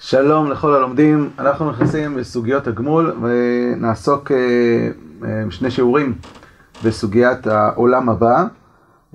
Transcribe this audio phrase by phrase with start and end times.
[0.00, 4.36] שלום לכל הלומדים, אנחנו נכנסים לסוגיות הגמול ונעסוק אה,
[5.24, 6.14] אה, שני שיעורים
[6.84, 8.44] בסוגיית העולם הבא.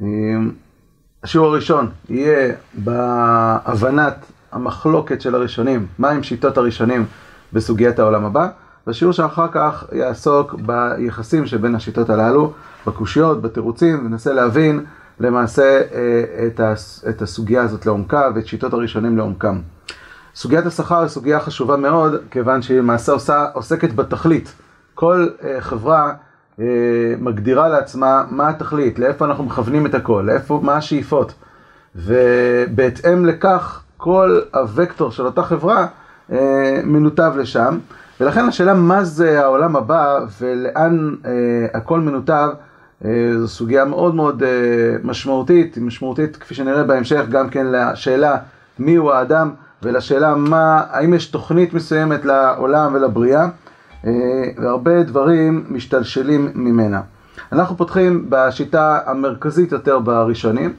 [0.02, 0.08] אה,
[1.24, 7.06] השיעור הראשון יהיה בהבנת המחלוקת של הראשונים, מהם שיטות הראשונים
[7.54, 8.48] בסוגיית העולם הבא,
[8.88, 12.54] והשיעור שאחר כך יעסוק ביחסים שבין השיטות הללו,
[12.88, 14.86] בקושיות, בתירוצים, וננסה להבין
[15.20, 15.82] למעשה
[17.10, 19.60] את הסוגיה הזאת לעומקה ואת שיטות הראשונים לעומקם.
[20.36, 24.54] סוגיית השכר היא סוגיה חשובה מאוד, כיוון שהיא למעשה עושה, עוסקת בתכלית.
[24.94, 26.14] כל uh, חברה
[26.58, 26.62] uh,
[27.20, 31.34] מגדירה לעצמה מה התכלית, לאיפה אנחנו מכוונים את הכל, לאיפה, מה השאיפות.
[31.96, 35.88] ובהתאם לכך, כל הוקטור של אותה חברה
[36.30, 36.34] uh,
[36.84, 37.78] מנותב לשם.
[38.22, 41.28] ולכן השאלה מה זה העולם הבא ולאן uh,
[41.78, 42.50] הכל מנותב,
[43.02, 43.06] uh,
[43.38, 44.46] זו סוגיה מאוד מאוד uh,
[45.08, 48.38] משמעותית, משמעותית כפי שנראה בהמשך גם כן לשאלה
[48.80, 49.52] מיהו האדם.
[49.84, 53.48] ולשאלה מה, האם יש תוכנית מסוימת לעולם ולבריאה,
[54.06, 54.12] אה,
[54.58, 57.02] והרבה דברים משתלשלים ממנה.
[57.52, 60.74] אנחנו פותחים בשיטה המרכזית יותר בראשונים,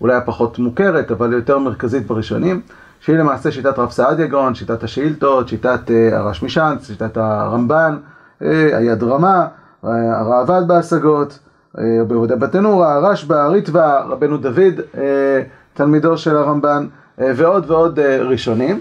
[0.00, 2.60] אולי הפחות מוכרת, אבל יותר מרכזית בראשונים,
[3.00, 7.96] שהיא למעשה שיטת רב סעדיה גאון, שיטת השאילתות, שיטת אה, הרש משאנץ, שיטת הרמב"ן,
[8.42, 9.46] אה, היד רמה,
[9.82, 11.38] הראב"ד בהשגות,
[11.78, 14.80] רבי יהודה בתנורה, הרשב"א, הריטב"א, רבנו דוד,
[15.74, 16.86] תלמידו של הרמב"ן.
[17.20, 18.80] אה, ועוד ועוד אה, ראשונים.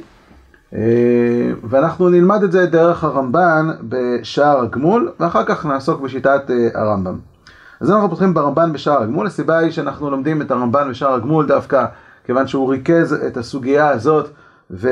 [0.73, 0.79] אה,
[1.63, 6.41] ואנחנו נלמד את זה דרך הרמב"ן בשער הגמול, ואחר כך נעסוק בשיטת
[6.73, 7.17] הרמב"ם.
[7.81, 11.85] אז אנחנו פותחים ברמב"ן בשער הגמול, הסיבה היא שאנחנו לומדים את הרמב"ן בשער הגמול דווקא
[12.25, 14.29] כיוון שהוא ריכז את הסוגיה הזאת
[14.71, 14.83] וביאר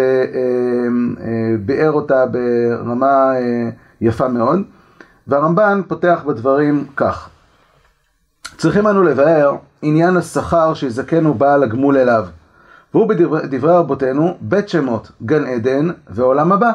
[1.91, 3.31] אותה ברמה
[4.01, 4.59] יפה מאוד.
[5.27, 7.29] והרמב"ן פותח בדברים כך:
[8.57, 12.25] צריכים אנו לבאר עניין השכר שיזכנו בעל הגמול אליו.
[12.93, 16.71] והוא בדברי רבותינו בית שמות, גן עדן ועולם הבא.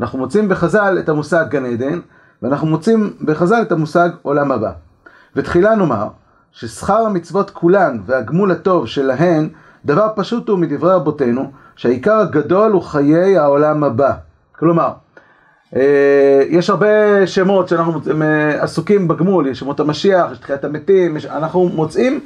[0.00, 2.00] אנחנו מוצאים בחז"ל את המושג גן עדן,
[2.42, 4.72] ואנחנו מוצאים בחז"ל את המושג עולם הבא.
[5.36, 6.08] ותחילה נאמר
[6.52, 9.48] ששכר המצוות כולן והגמול הטוב שלהן,
[9.84, 14.12] דבר פשוט הוא מדברי רבותינו, שהעיקר הגדול הוא חיי העולם הבא.
[14.52, 14.92] כלומר,
[15.76, 21.68] אה, יש הרבה שמות שאנחנו אה, עסוקים בגמול, יש שמות המשיח, יש תחיית המתים, אנחנו
[21.68, 22.20] מוצאים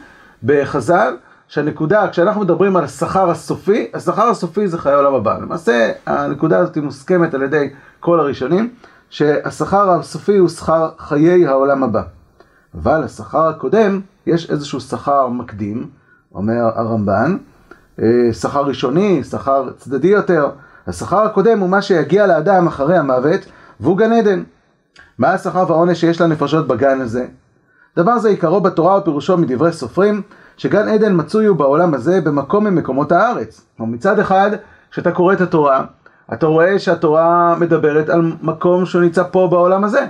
[0.45, 1.17] בחז"ל
[1.49, 5.39] שהנקודה, כשאנחנו מדברים על השכר הסופי, השכר הסופי זה חיי העולם הבא.
[5.39, 7.71] למעשה, הנקודה הזאת מוסכמת על ידי
[8.01, 8.71] כל הראשונים,
[9.11, 12.03] שהשכר הסופי הוא שכר חיי העולם הבא.
[12.75, 15.87] אבל השכר הקודם, יש איזשהו שכר מקדים,
[16.35, 17.37] אומר הרמב"ן,
[18.03, 20.51] אה, שכר ראשוני, שכר צדדי יותר.
[20.87, 23.41] השכר הקודם הוא מה שיגיע לאדם אחרי המוות,
[23.81, 24.43] והוא גן עדן.
[25.19, 27.27] מה השכר והעונש שיש לנפשות בגן הזה?
[27.97, 30.23] דבר זה עיקרו בתורה ופירושו מדברי סופרים,
[30.59, 33.67] שגן עדן מצוי הוא בעולם הזה במקום ממקומות הארץ.
[33.77, 34.51] כלומר מצד אחד,
[34.91, 35.85] כשאתה קורא את התורה,
[36.33, 40.07] אתה רואה שהתורה מדברת על מקום שהוא נמצא פה בעולם הזה.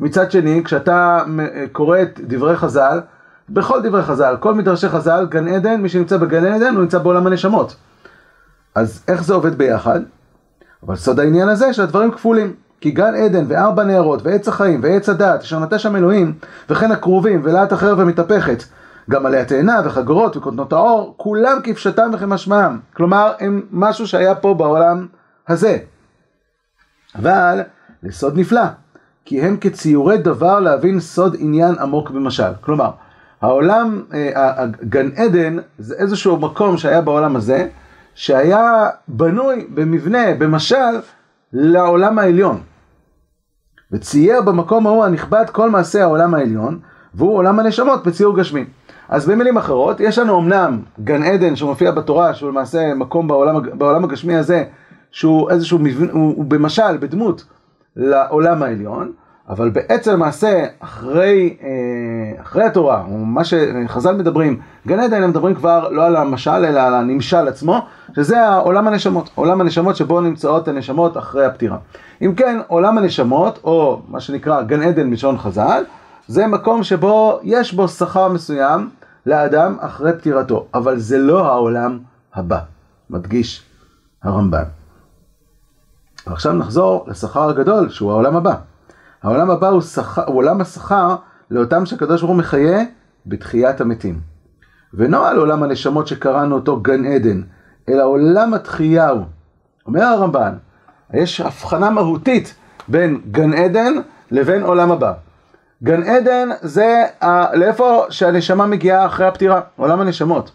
[0.00, 1.22] מצד שני, כשאתה
[1.72, 3.00] קורא את דברי חז"ל,
[3.48, 7.26] בכל דברי חז"ל, כל מדרשי חז"ל, גן עדן, מי שנמצא בגן עדן הוא נמצא בעולם
[7.26, 7.76] הנשמות.
[8.74, 10.00] אז איך זה עובד ביחד?
[10.86, 12.52] אבל סוד העניין הזה שהדברים כפולים.
[12.80, 16.34] כי גן עדן וארבע נערות ועץ החיים ועץ הדת אשר שם אלוהים
[16.70, 18.64] וכן הכרובים ולהט אחר ומתהפכת
[19.10, 22.80] גם עלי התאנה וחגורות וקוטנות האור, כולם כפשטם וכמשמעם.
[22.96, 25.06] כלומר, הם משהו שהיה פה בעולם
[25.48, 25.78] הזה.
[27.14, 27.60] אבל
[28.02, 28.64] לסוד נפלא,
[29.24, 32.52] כי הם כציורי דבר להבין סוד עניין עמוק במשל.
[32.60, 32.90] כלומר,
[33.40, 37.68] העולם, אה, גן עדן זה איזשהו מקום שהיה בעולם הזה,
[38.14, 41.00] שהיה בנוי במבנה, במשל,
[41.52, 42.60] לעולם העליון.
[43.92, 46.80] וצייר במקום ההוא הנכבד כל מעשי העולם העליון,
[47.14, 48.64] והוא עולם הנשמות בציור גשמי.
[49.12, 54.04] אז במילים אחרות, יש לנו אמנם גן עדן שמופיע בתורה, שהוא למעשה מקום בעולם, בעולם
[54.04, 54.64] הגשמי הזה,
[55.10, 57.44] שהוא איזשהו מבנה, הוא, הוא במשל, בדמות,
[57.96, 59.12] לעולם העליון,
[59.48, 65.54] אבל בעצם למעשה, אחרי, אה, אחרי התורה, או מה שחז"ל מדברים, גן עדן הם מדברים
[65.54, 67.80] כבר לא על המשל, אלא על הנמשל עצמו,
[68.16, 71.76] שזה עולם הנשמות, עולם הנשמות שבו נמצאות הנשמות אחרי הפטירה.
[72.22, 75.84] אם כן, עולם הנשמות, או מה שנקרא גן עדן מלשון חז"ל,
[76.28, 78.88] זה מקום שבו יש בו שכר מסוים
[79.26, 81.98] לאדם אחרי פטירתו, אבל זה לא העולם
[82.34, 82.60] הבא,
[83.10, 83.62] מדגיש
[84.22, 84.64] הרמב"ן.
[86.26, 88.54] ועכשיו נחזור לשכר הגדול, שהוא העולם הבא.
[89.22, 91.16] העולם הבא הוא, שכר, הוא עולם השכר
[91.50, 92.84] לאותם שהקדוש ברוך הוא מחיה
[93.26, 94.20] בתחיית המתים.
[94.94, 97.42] ולא על עולם הנשמות שקראנו אותו גן עדן,
[97.88, 99.24] אלא עולם התחייה הוא.
[99.86, 100.54] אומר הרמב"ן,
[101.12, 102.54] יש הבחנה מהותית
[102.88, 103.92] בין גן עדן
[104.30, 105.12] לבין עולם הבא.
[105.82, 107.56] גן עדן זה ה...
[107.56, 110.50] לאיפה שהנשמה מגיעה אחרי הפטירה, עולם הנשמות.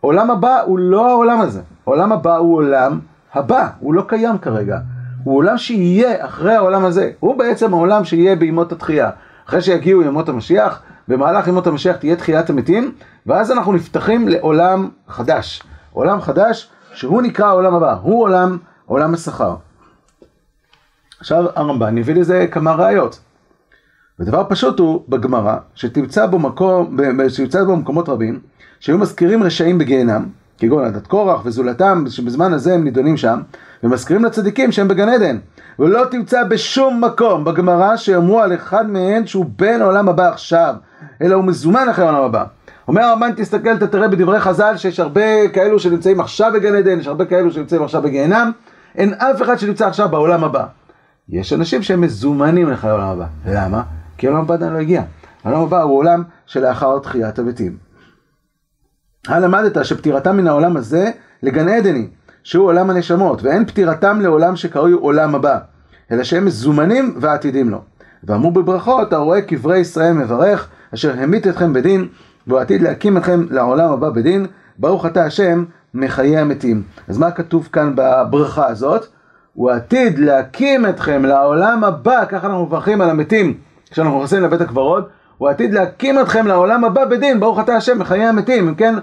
[0.00, 3.00] עולם הבא הוא לא העולם הזה, עולם הבא הוא עולם
[3.34, 4.78] הבא, הוא לא קיים כרגע.
[5.24, 7.10] הוא עולם שיהיה אחרי העולם הזה.
[7.20, 9.10] הוא בעצם העולם שיהיה בימות התחייה.
[9.48, 12.92] אחרי שיגיעו ימות המשיח, במהלך ימות המשיח תהיה תחיית המתים,
[13.26, 15.62] ואז אנחנו נפתחים לעולם חדש.
[15.92, 19.54] עולם חדש שהוא נקרא העולם הבא, הוא עולם, עולם השכר.
[21.20, 23.20] עכשיו הרמב"ן הביא לזה כמה ראיות.
[24.20, 26.96] ודבר פשוט הוא בגמרא, שתמצא בו מקום,
[27.28, 28.40] שתמצא בו מקומות רבים,
[28.80, 30.26] שהיו מזכירים רשעים בגיהנם,
[30.58, 33.40] כגון עדת קורח וזולתם, שבזמן הזה הם נידונים שם,
[33.82, 35.38] ומזכירים לצדיקים שהם בגן עדן.
[35.78, 40.74] ולא תמצא בשום מקום בגמרא שאמרו על אחד מהם שהוא בן העולם הבא עכשיו,
[41.22, 42.44] אלא הוא מזומן אחרי העולם הבא.
[42.88, 47.06] אומר הרמב"ן, תסתכל, אתה תראה בדברי חז"ל שיש הרבה כאלו שנמצאים עכשיו בגן עדן, יש
[47.06, 48.50] הרבה כאלו שנמצאים עכשיו בגיהנם,
[48.94, 50.64] אין אף אחד שנמצא עכשיו בעולם הבא.
[51.28, 53.26] יש אנשים שהם מזומנים אחרי העולם הבא.
[53.46, 53.82] למה?
[54.22, 55.02] כי העולם הבא עדיין לא הגיע.
[55.44, 57.76] העולם הבא הוא עולם שלאחר תחיית המתים.
[59.28, 61.10] הלמדת שפטירתם מן העולם הזה
[61.42, 62.08] לגן עדני,
[62.42, 65.58] שהוא עולם הנשמות, ואין פטירתם לעולם שקרוי עולם הבא,
[66.10, 67.82] אלא שהם מזומנים ועתידים לו.
[68.24, 72.08] ואמרו בברכות, אתה רואה קברי ישראל מברך, אשר המית אתכם בדין,
[72.46, 74.46] והוא עתיד להקים אתכם לעולם הבא בדין,
[74.78, 75.64] ברוך אתה השם
[75.94, 76.82] מחיי המתים.
[77.08, 79.06] אז מה כתוב כאן בברכה הזאת?
[79.52, 85.08] הוא עתיד להקים אתכם לעולם הבא, ככה אנחנו מברכים על המתים כשאנחנו נכנסים לבית הקברות,
[85.38, 88.94] הוא עתיד להקים אתכם לעולם הבא בדין, ברוך אתה השם מחיי המתים, אם כן,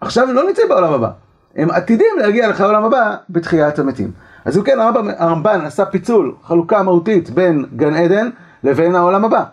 [0.00, 1.10] עכשיו הם לא נמצאים בעולם הבא,
[1.56, 4.10] הם עתידים להגיע לחיי העולם הבא בתחיית המתים.
[4.44, 4.78] אז אם כן,
[5.18, 8.30] הרמב"ן עשה פיצול, חלוקה מהותית בין גן עדן
[8.64, 9.44] לבין העולם הבא.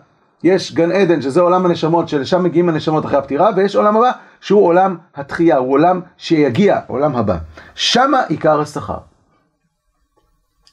[0.44, 4.10] יש גן עדן שזה עולם הנשמות שלשם מגיעים הנשמות אחרי הפטירה ויש עולם הבא
[4.40, 7.36] שהוא עולם התחייה, הוא עולם שיגיע, עולם הבא.
[7.74, 8.98] שמה עיקר השכר.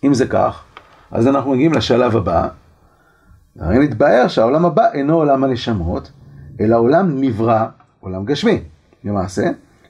[0.04, 0.64] אם זה כך,
[1.12, 2.48] אז אנחנו מגיעים לשלב הבא,
[3.60, 6.12] הרי מתבהר שהעולם הבא אינו עולם הנשמות,
[6.62, 7.66] אלא עולם נברא,
[8.00, 8.62] עולם גשמי.
[9.04, 9.44] למעשה,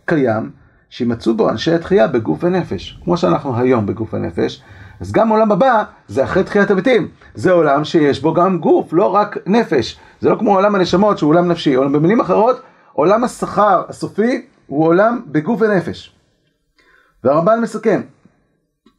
[0.06, 0.52] קיים
[0.90, 3.00] שימצאו בו אנשי התחייה בגוף ונפש.
[3.04, 4.64] כמו שאנחנו היום בגוף ונפש,
[5.00, 7.08] אז גם עולם הבא זה אחרי תחיית המתים.
[7.36, 10.00] זה עולם שיש בו גם גוף, לא רק נפש.
[10.20, 11.74] זה לא כמו עולם הנשמות שהוא עולם נפשי.
[11.74, 12.62] עולם, במילים אחרות,
[12.94, 16.16] עולם השכר הסופי הוא עולם בגוף ונפש.
[17.24, 18.02] והרמב"ן מסכם,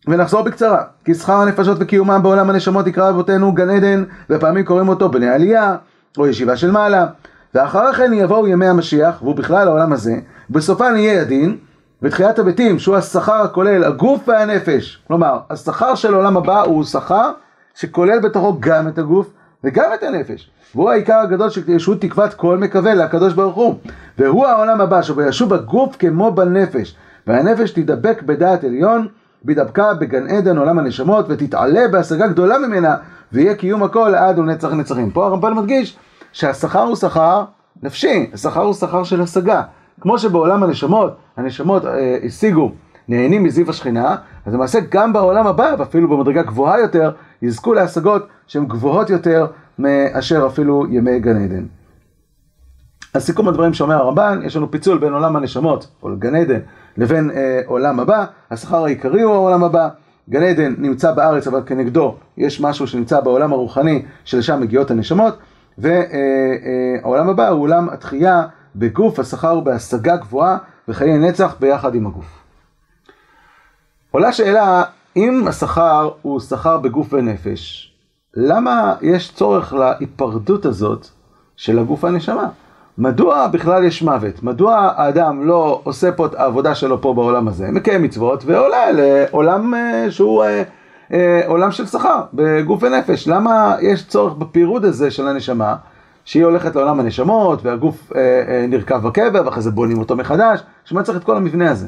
[0.09, 5.09] ונחזור בקצרה, כי שכר הנפשות וקיומם בעולם הנשמות יקרא אבותינו גן עדן, ופעמים קוראים אותו
[5.09, 5.77] בני עלייה,
[6.19, 7.07] או ישיבה של מעלה.
[7.55, 10.17] ואחר כן יבואו ימי המשיח, והוא בכלל העולם הזה,
[10.51, 11.57] בסופן יהיה הדין,
[12.03, 15.03] ותחיית המתים, שהוא השכר הכולל, הגוף והנפש.
[15.07, 17.31] כלומר, השכר של העולם הבא הוא שכר
[17.75, 19.31] שכולל בתוכו גם את הגוף
[19.65, 20.51] וגם את הנפש.
[20.75, 21.49] והוא העיקר הגדול
[21.79, 23.75] שהוא תקוות כל מקווה לקדוש ברוך הוא.
[24.19, 26.97] והוא העולם הבא, שבו ישוב הגוף כמו בנפש,
[27.27, 29.09] והנפש תדבק בדעת עליון,
[29.45, 32.97] בדבקה בגן עדן עולם הנשמות, ותתעלה בהשגה גדולה ממנה,
[33.33, 35.11] ויהיה קיום הכל עד ונצח נצחים.
[35.11, 35.97] פה הרמב"ן מדגיש
[36.33, 37.45] שהשכר הוא שכר
[37.83, 39.63] נפשי, השכר הוא שכר של השגה.
[40.01, 42.73] כמו שבעולם הנשמות, הנשמות אה, השיגו,
[43.09, 47.13] נהנים מזיו השכינה, אז למעשה גם בעולם הבא, ואפילו במדרגה גבוהה יותר,
[47.43, 49.47] יזכו להשגות שהן גבוהות יותר
[49.79, 51.65] מאשר אפילו ימי גן עדן.
[53.15, 56.61] אז סיכום הדברים שאומר הרמב"ן, יש לנו פיצול בין עולם הנשמות, או גן עדן,
[56.97, 59.89] לבין אה, עולם הבא, השכר העיקרי הוא העולם הבא,
[60.31, 65.39] גן עדן נמצא בארץ אבל כנגדו יש משהו שנמצא בעולם הרוחני שלשם מגיעות הנשמות,
[65.79, 68.47] והעולם הבא הוא עולם התחייה
[68.77, 70.59] בגוף, השכר בהשגה גבוהה
[70.89, 72.27] וחיי נצח ביחד עם הגוף.
[74.11, 74.83] עולה שאלה,
[75.17, 77.93] אם השכר הוא שכר בגוף ונפש,
[78.37, 81.07] למה יש צורך להיפרדות הזאת
[81.57, 82.49] של הגוף והנשמה?
[82.99, 84.43] מדוע בכלל יש מוות?
[84.43, 89.75] מדוע האדם לא עושה פה את העבודה שלו פה בעולם הזה, מקיים מצוות ועולה לעולם
[89.75, 90.63] אה, שהוא אה,
[91.13, 93.29] אה, עולם של שכר בגוף ונפש?
[93.29, 95.77] למה יש צורך בפירוד הזה של הנשמה?
[96.25, 98.13] שהיא הולכת לעולם הנשמות, והגוף
[98.69, 101.87] נרקב בקבר, ואחרי זה בונים אותו מחדש, שמה צריך את כל המבנה הזה?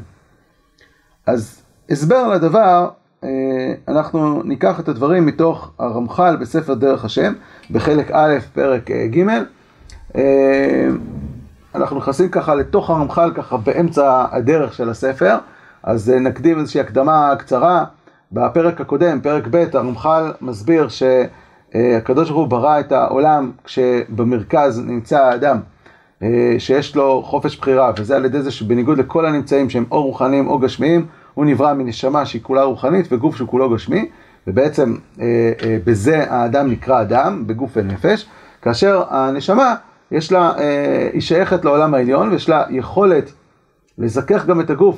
[1.27, 2.89] אז הסבר לדבר,
[3.89, 7.33] אנחנו ניקח את הדברים מתוך הרמח"ל בספר דרך השם,
[7.71, 9.25] בחלק א', פרק ג',
[11.75, 15.37] אנחנו נכנסים ככה לתוך הרמח"ל, ככה באמצע הדרך של הספר,
[15.83, 17.85] אז אה, נקדים איזושהי הקדמה קצרה.
[18.33, 21.03] בפרק הקודם, פרק ב', הרמח"ל מסביר ש...
[21.75, 25.61] אה, ברוך הוא ברא את העולם כשבמרכז נמצא האדם
[26.23, 30.49] אה, שיש לו חופש בחירה, וזה על ידי זה שבניגוד לכל הנמצאים שהם או רוחניים
[30.49, 34.09] או גשמיים, הוא נברא מנשמה שהיא כולה רוחנית וגוף שהוא כולו גשמי,
[34.47, 35.53] ובעצם אה,
[35.85, 38.27] בזה האדם נקרא אדם, בגוף ונפש,
[38.63, 39.75] כאשר הנשמה
[40.11, 40.53] יש לה,
[41.13, 43.33] היא שייכת לעולם העליון ויש לה יכולת
[43.99, 44.97] לזכך גם את הגוף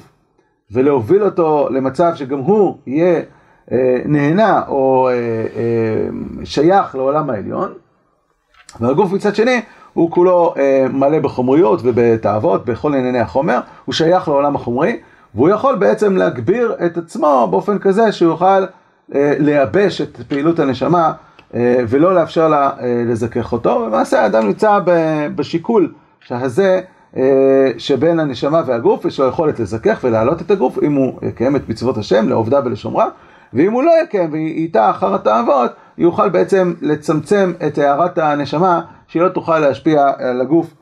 [0.71, 3.21] ולהוביל אותו למצב שגם הוא יהיה
[3.73, 6.09] אה, נהנה או אה, אה,
[6.45, 7.73] שייך לעולם העליון,
[8.81, 9.61] והגוף מצד שני
[9.93, 10.55] הוא כולו
[10.93, 15.01] מלא בחומריות ובתאוות, בכל ענייני החומר, הוא שייך לעולם החומרי,
[15.35, 18.65] והוא יכול בעצם להגביר את עצמו באופן כזה שהוא יוכל
[19.15, 21.13] אה, לייבש את פעילות הנשמה אה,
[21.89, 23.87] ולא לאפשר לה אה, לזכך אותו.
[23.87, 24.79] למעשה האדם נמצא
[25.35, 25.93] בשיקול
[26.31, 26.81] הזה
[27.17, 31.69] אה, שבין הנשמה והגוף, יש לו יכולת לזכך ולהעלות את הגוף אם הוא יקיים את
[31.69, 33.09] מצוות השם לעובדה ולשומרה,
[33.53, 39.29] ואם הוא לא יקיים ואיתה אחר התאוות, יוכל בעצם לצמצם את הערת הנשמה שהיא לא
[39.29, 40.75] תוכל להשפיע על הגוף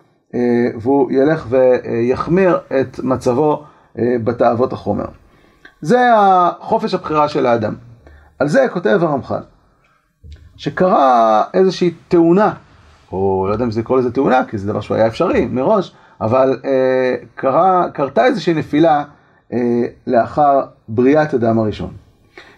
[0.81, 3.63] והוא ילך ויחמיר את מצבו
[3.97, 5.05] בתאוות החומר.
[5.81, 7.75] זה החופש הבחירה של האדם.
[8.39, 9.41] על זה כותב הרמח"ל,
[10.57, 12.53] שקרה איזושהי תאונה,
[13.13, 15.95] או לא יודע אם זה לקרוא לזה תאונה, כי זה דבר שהוא היה אפשרי מראש,
[16.21, 19.05] אבל אה, קרה, קרתה איזושהי נפילה
[19.53, 19.59] אה,
[20.07, 21.91] לאחר בריאת אדם הראשון.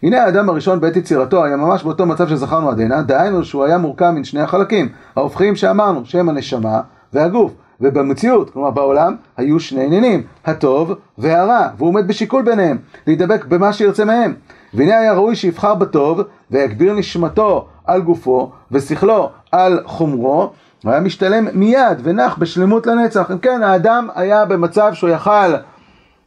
[0.02, 3.78] הנה האדם הראשון בעת יצירתו היה ממש באותו מצב שזכרנו עד הנה, דהיינו שהוא היה
[3.78, 6.80] מורכב מן שני החלקים, ההופכיים שאמרנו, שהם הנשמה
[7.12, 7.52] והגוף.
[7.80, 14.04] ובמציאות, כלומר בעולם, היו שני עניינים, הטוב והרע, והוא עומד בשיקול ביניהם, להידבק במה שירצה
[14.04, 14.34] מהם.
[14.74, 20.52] והנה היה ראוי שיבחר בטוב, ויגביר נשמתו על גופו, ושכלו על חומרו,
[20.84, 23.30] הוא היה משתלם מיד ונח בשלמות לנצח.
[23.30, 25.54] אם כן, האדם היה במצב שהוא יכל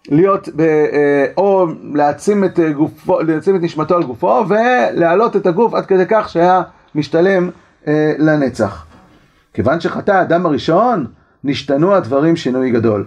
[0.10, 5.74] להיות, ב, אה, או להעצים את, גופו, להעצים את נשמתו על גופו, ולהעלות את הגוף
[5.74, 6.62] עד כדי כך שהיה
[6.96, 7.50] משתלם
[7.88, 8.86] אה, לנצח.
[9.54, 11.06] כיוון שחטא האדם הראשון,
[11.44, 13.06] נשתנו הדברים שינוי גדול.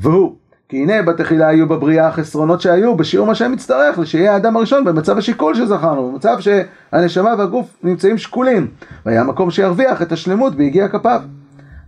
[0.00, 0.34] והוא,
[0.68, 5.18] כי הנה בתחילה היו בבריאה החסרונות שהיו בשיעור מה שהם יצטרך, לשיהיה האדם הראשון במצב
[5.18, 8.66] השיקול שזכרנו, במצב שהנשמה והגוף נמצאים שקולים,
[9.06, 11.20] והיה מקום שירוויח את השלמות ביגיע כפיו.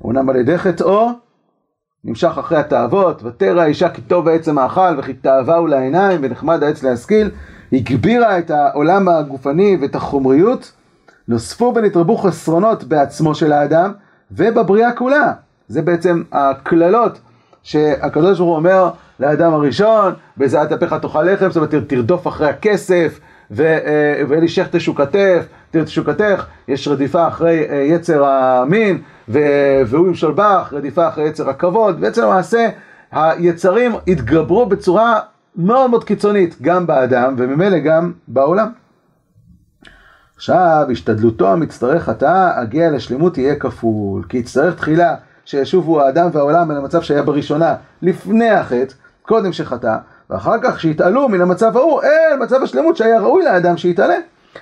[0.04, 1.10] אמנם על ידי חטאו
[2.04, 6.82] נמשך אחרי התאוות, ותרא האישה כי טוב בעצם האכל וכי תאווה הוא לעיניים ונחמד העץ
[6.82, 7.30] להשכיל,
[7.72, 10.72] הגבירה את העולם הגופני ואת החומריות,
[11.28, 13.92] נוספו ונתרבו חסרונות בעצמו של האדם
[14.30, 15.32] ובבריאה כולה.
[15.68, 17.20] זה בעצם הקללות
[17.62, 18.90] שהקדוש ברוך הוא אומר
[19.20, 23.20] לאדם הראשון, בזיעת אפיך תאכל לחם, זאת אומרת תרדוף אחרי הכסף,
[23.60, 28.98] אה, ואלי שך תשוקתך, תשוקתך, יש רדיפה אחרי אה, יצר המין,
[29.28, 32.68] והוא ימשול בך, רדיפה אחרי יצר הכבוד, בעצם למעשה
[33.12, 35.20] היצרים התגברו בצורה
[35.56, 38.68] מאוד מאוד קיצונית, גם באדם וממילא גם בעולם.
[40.36, 45.14] עכשיו, השתדלותו המצטרך חטאה, הגיע לשלמות יהיה כפול, כי יצטרך תחילה
[45.50, 49.96] שישובו האדם והעולם אל המצב שהיה בראשונה, לפני החטא, קודם שחטא,
[50.30, 54.14] ואחר כך שיתעלו מן המצב ההוא אל מצב השלמות שהיה ראוי לאדם שיתעלה.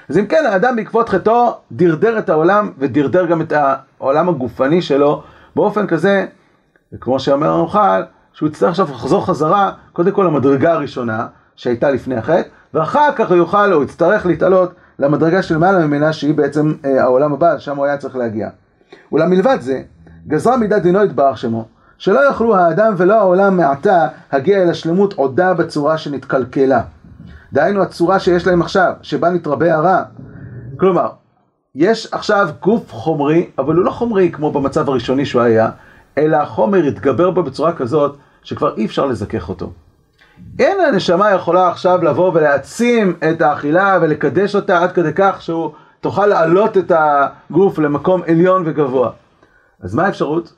[0.09, 3.53] אז אם כן, האדם בעקבות חטאו דרדר את העולם ודרדר גם את
[3.99, 5.23] העולם הגופני שלו
[5.57, 6.27] באופן כזה,
[6.93, 8.03] וכמו שאומר הנוכל,
[8.33, 11.27] שהוא יצטרך עכשיו לחזור חזרה, קודם כל למדרגה הראשונה
[11.57, 16.35] שהייתה לפני החטא, ואחר כך הוא יוכל או יצטרך להתעלות למדרגה של מעלה ממנה שהיא
[16.35, 18.49] בעצם אה, העולם הבא, שם הוא היה צריך להגיע.
[19.13, 19.83] אולם מלבד זה,
[20.29, 21.65] גזרה מידת דינו יתברך שמו,
[21.99, 26.83] שלא יוכלו האדם ולא העולם מעתה הגיע אל השלמות עודה בצורה שנתקלקלה.
[27.53, 30.03] דהיינו הצורה שיש להם עכשיו, שבה נתרבה הרע.
[30.77, 31.09] כלומר,
[31.75, 35.71] יש עכשיו גוף חומרי, אבל הוא לא חומרי כמו במצב הראשוני שהוא היה,
[36.19, 39.73] אלא החומר התגבר בו בצורה כזאת שכבר אי אפשר לזכך אותו.
[40.59, 46.27] אין הנשמה יכולה עכשיו לבוא ולהעצים את האכילה ולקדש אותה עד כדי כך שהוא תוכל
[46.27, 49.11] להעלות את הגוף למקום עליון וגבוה.
[49.83, 50.53] אז מה האפשרות?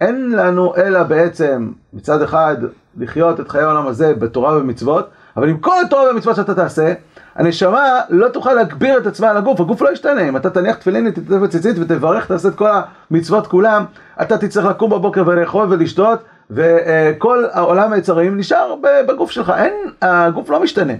[0.00, 2.56] אין לנו אלא בעצם מצד אחד
[2.96, 6.92] לחיות את חיי העולם הזה בתורה ובמצוות, אבל עם כל התורה והמצוות שאתה תעשה,
[7.34, 11.10] הנשמה לא תוכל להגביר את עצמה על הגוף, הגוף לא ישתנה, אם אתה תניח תפילין,
[11.10, 12.68] תתתף בציצית ותברך, תעשה את כל
[13.10, 13.84] המצוות כולם,
[14.22, 16.18] אתה תצטרך לקום בבוקר ולאכול ולשתות,
[16.50, 18.74] וכל העולם היצרים נשאר
[19.08, 20.92] בגוף שלך, אין, הגוף לא משתנה.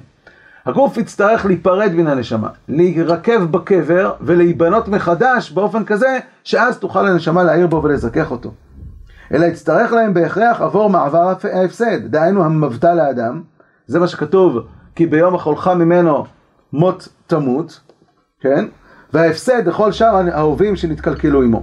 [0.67, 7.67] הגוף יצטרך להיפרד מן הנשמה, להירקב בקבר ולהיבנות מחדש באופן כזה שאז תוכל הנשמה להעיר
[7.67, 8.51] בו ולזכך אותו.
[9.33, 13.43] אלא יצטרך להם בהכרח עבור מעבר ההפסד, דהיינו המבטא לאדם,
[13.87, 14.59] זה מה שכתוב,
[14.95, 16.25] כי ביום אכולך ממנו
[16.73, 17.81] מות תמות,
[18.41, 18.65] כן?
[19.13, 21.63] וההפסד לכל שאר האהובים שנתקלקלו עמו.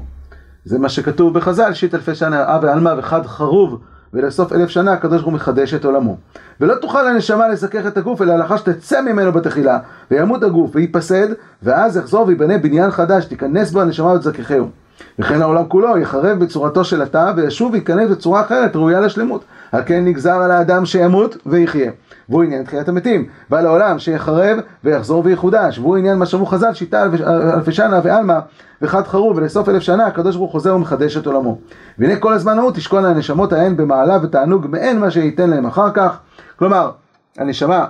[0.65, 3.81] זה מה שכתוב בחז"ל, שיט אלפי שנה אב ועלמא וחד חרוב
[4.13, 6.18] ולסוף אלף שנה הקדוש ברוך הוא מחדש את עולמו.
[6.62, 9.80] ולא תוכל הנשמה לזכך את הגוף, אלא לאחר שתצא ממנו בתחילה,
[10.12, 11.27] וימות הגוף וייפסד,
[11.63, 14.70] ואז יחזור ויבנה בניין חדש, תיכנס בו הנשמה ותזככהו.
[15.20, 19.43] וכן העולם כולו יחרב בצורתו של התא, וישוב וייכנס בצורה אחרת, ראויה לשלמות.
[19.72, 21.91] על כן נגזר על האדם שימות ויחיה.
[22.29, 23.25] והוא עניין תחיית המתים.
[23.50, 25.79] ועל העולם שיחרב ויחזור ויחודש.
[25.79, 27.03] והוא עניין מה שאמרו חז"ל, שיטה
[27.53, 28.39] אלפי שנה ועלמא
[28.81, 31.58] וחד חרוב, ולסוף אלף שנה הקדוש ברוך חוזר ומחדש את עולמו.
[32.00, 36.17] והנה כל הזמן ההוא תשכון הנשמות ההן במעלה ותענוג מעין מה שייתן להם אחר כך.
[36.60, 36.91] כלומר,
[37.38, 37.86] הנשמה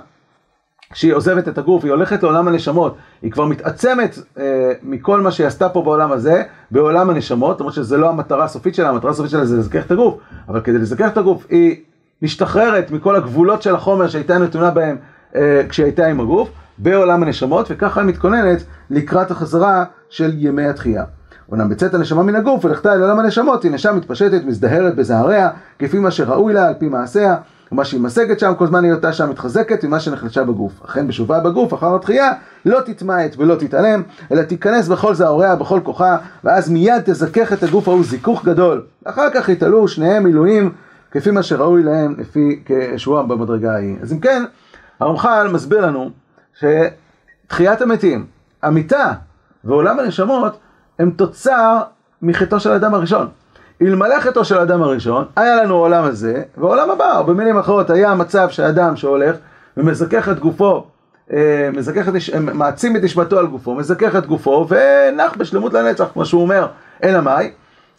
[0.94, 5.46] שהיא עוזבת את הגוף, היא הולכת לעולם הנשמות, היא כבר מתעצמת אה, מכל מה שהיא
[5.46, 9.44] עשתה פה בעולם הזה, בעולם הנשמות, אומרת שזו לא המטרה הסופית שלה, המטרה הסופית שלה
[9.44, 10.14] זה לזכך את הגוף,
[10.48, 11.76] אבל כדי לזכך את הגוף היא
[12.22, 14.96] משתחררת מכל הגבולות של החומר שהייתה נתונה בהם
[15.36, 21.04] אה, כשהייתה עם הגוף, בעולם הנשמות, וככה היא מתכוננת לקראת החזרה של ימי התחייה.
[21.52, 25.98] אומנם בצאת הנשמה מן הגוף ולכתה אל עולם הנשמות, היא נשמה מתפשטת, מזדהרת בזעריה, כפי
[25.98, 27.36] מה שראוי לה, על פי מעשיה,
[27.72, 30.72] ומה שהיא משגת שם, כל זמן היותה שם מתחזקת ממה שנחלשה בגוף.
[30.84, 32.32] אכן בשובה בגוף, אחר התחייה,
[32.64, 34.02] לא תתמעט ולא תתעלם,
[34.32, 38.82] אלא תיכנס בכל זעוריה, בכל כוחה, ואז מיד תזכך את הגוף ההוא זיכוך גדול.
[39.04, 40.72] אחר כך יתעלו שניהם מילואים,
[41.10, 43.96] כפי מה שראוי להם, לפי כשבוע במדרגה ההיא.
[44.02, 44.44] אז אם כן,
[45.00, 46.10] הרמח"ל מסביר לנו
[46.60, 48.26] שתחיית המתים,
[48.62, 49.12] המיטה
[49.64, 50.58] ועולם הנשמות
[50.98, 51.80] הם תוצר
[52.22, 53.28] מחטאו של האדם הראשון.
[53.86, 58.14] אלמלא חטאו של האדם הראשון, היה לנו עולם הזה ועולם הבא, או במילים אחרות היה
[58.14, 59.36] מצב שאדם שהולך
[59.76, 60.84] ומזכך את גופו,
[61.32, 66.24] אה, מזכך את, מעצים את נשמתו על גופו, מזכך את גופו ונח בשלמות לנצח, כמו
[66.24, 66.66] שהוא אומר,
[67.04, 67.50] אלא מאי?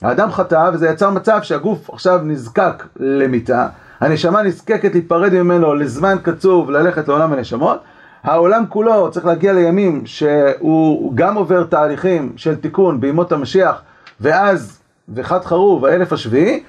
[0.02, 3.68] האדם חטא וזה יצר מצב שהגוף עכשיו נזקק למיטה,
[4.00, 7.80] הנשמה נזקקת להיפרד ממנו לזמן קצוב ללכת לעולם הנשמות,
[8.24, 13.82] העולם כולו צריך להגיע לימים שהוא גם עובר תהליכים של תיקון בימות המשיח
[14.22, 16.64] ואז, וחד חרוב, האלף השביעי,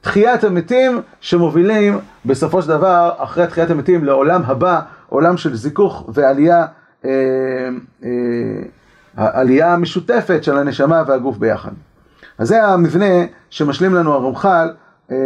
[0.00, 6.66] תחיית המתים שמובילים בסופו של דבר, אחרי תחיית המתים, לעולם הבא, עולם של זיכוך ועלייה,
[7.04, 7.10] אה,
[8.04, 8.10] אה,
[9.16, 11.70] העלייה המשותפת של הנשמה והגוף ביחד.
[12.38, 14.70] אז זה המבנה שמשלים לנו הרמח"ל
[15.10, 15.16] אה,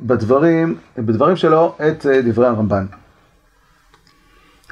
[0.00, 2.86] בדברים, בדברים שלו את אה, דברי הרמב"ן.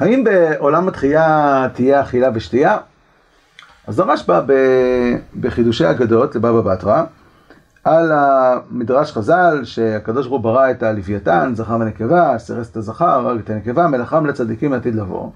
[0.01, 2.79] האם בעולם התחייה תהיה אכילה ושתייה?
[3.87, 4.41] אז הרשב"א
[5.41, 7.05] בחידושי אגדות לבבא בתרא,
[7.87, 13.51] על המדרש חז"ל שהקדוש ברוך הוא ברא את הלוויתן, זכר ונקבה, סירס את הזכר, את
[13.51, 15.31] הנקבה, מלאכם לצדיקים לעתיד לבוא.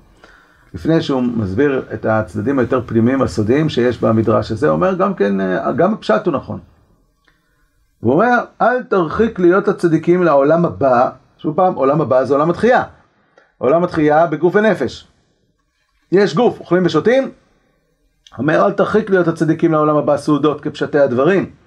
[0.75, 5.33] לפני שהוא מסביר את הצדדים היותר פנימיים הסודיים שיש במדרש הזה, הוא אומר גם כן,
[5.77, 6.59] גם הפשט הוא נכון.
[8.01, 12.83] הוא אומר, אל תרחיק להיות הצדיקים לעולם הבא, שוב פעם, עולם הבא זה עולם התחייה.
[13.59, 15.09] עולם התחייה בגוף ונפש.
[16.13, 17.31] יש גוף, אוכלים ושותים,
[18.39, 21.60] אומר אל תרחיק להיות הצדיקים לעולם הבא סעודות כפשטי הדברים.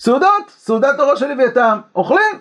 [0.00, 2.38] סעודות, סעודת הראש של לוויתם, אוכלים.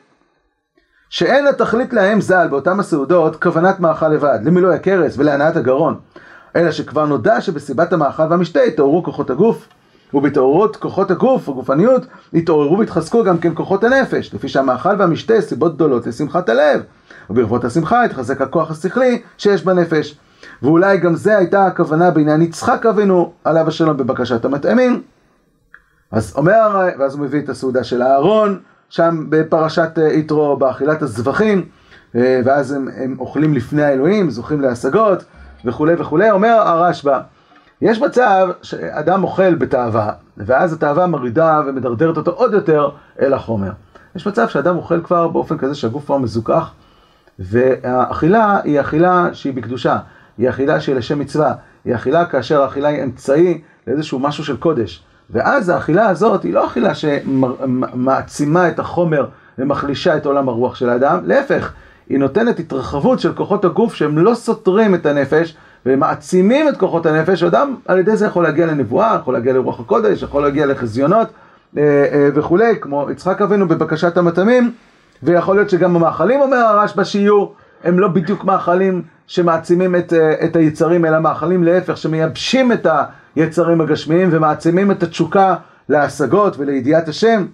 [1.09, 5.99] שאין התכלית להם ז"ל באותם הסעודות כוונת מאכל לבד, למילוי הכרס ולהנאת הגרון,
[6.55, 9.67] אלא שכבר נודע שבסיבת המאכל והמשתה התעוררו כוחות הגוף,
[10.13, 16.07] ובהתעוררות כוחות הגוף, הגופניות, התעוררו והתחזקו גם כן כוחות הנפש, לפי שהמאכל והמשתה סיבות גדולות
[16.07, 16.81] לשמחת הלב,
[17.29, 20.17] וברבות השמחה התחזק הכוח השכלי שיש בנפש.
[20.61, 25.01] ואולי גם זה הייתה הכוונה בעניין יצחק אבינו, עליו השלום בבקשת המטעמים.
[26.11, 31.65] אז אומר, ואז הוא מביא את הסעודה של אהרון, שם בפרשת אה, יתרו, באכילת הזבחים,
[32.15, 35.23] אה, ואז הם, הם אוכלים לפני האלוהים, זוכים להשגות,
[35.65, 36.31] וכולי וכולי.
[36.31, 37.19] אומר הרשב"א,
[37.81, 42.89] יש מצב שאדם אוכל בתאווה, ואז התאווה מרעידה ומדרדרת אותו עוד יותר
[43.21, 43.71] אל החומר.
[44.15, 46.71] יש מצב שאדם אוכל כבר באופן כזה שהגוף כבר מזוכח,
[47.39, 49.97] והאכילה היא אכילה שהיא בקדושה,
[50.37, 51.53] היא אכילה שהיא לשם מצווה,
[51.85, 55.03] היא אכילה כאשר האכילה היא אמצעי לאיזשהו משהו של קודש.
[55.29, 59.25] ואז האכילה הזאת היא לא אכילה שמעצימה את החומר
[59.59, 61.73] ומחלישה את עולם הרוח של האדם, להפך,
[62.09, 67.43] היא נותנת התרחבות של כוחות הגוף שהם לא סותרים את הנפש ומעצימים את כוחות הנפש,
[67.43, 71.27] אדם על ידי זה יכול להגיע לנבואה, יכול להגיע לרוח הקודש, יכול להגיע לחזיונות
[71.77, 74.71] אה, אה, וכולי, כמו יצחק אבינו בבקשת המטעמים,
[75.23, 77.45] ויכול להיות שגם המאכלים, אומר הרשב"א, שיהיו,
[77.83, 82.87] הם לא בדיוק מאכלים שמעצימים את, אה, את היצרים, אלא מאכלים להפך, שמייבשים את
[83.35, 85.55] היצרים הגשמיים ומעצימים את התשוקה
[85.89, 87.45] להשגות ולידיעת השם.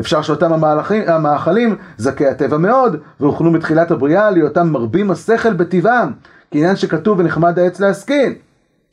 [0.00, 6.12] אפשר שאותם המהלכים, המאכלים זכי הטבע מאוד, והוכנו מתחילת הבריאה להיותם מרבים השכל בטבעם,
[6.50, 8.32] כעניין שכתוב ונחמד העץ להשכיל.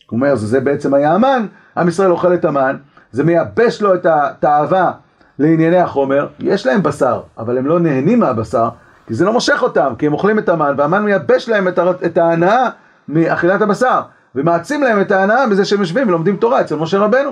[0.10, 1.46] הוא אומר, זה, בעצם היה המן,
[1.78, 2.76] עם ישראל אוכל את המן,
[3.12, 4.92] זה מייבש לו את התאווה
[5.40, 8.70] לענייני החומר, יש להם בשר, אבל הם לא נהנים מהבשר,
[9.08, 11.68] כי זה לא מושך אותם, כי הם אוכלים את המן, והמן מייבש להם
[12.06, 12.70] את ההנאה
[13.08, 14.02] מאכילת הבשר,
[14.36, 17.32] ומעצים להם את ההנאה מזה שהם יושבים ולומדים תורה אצל משה רבנו.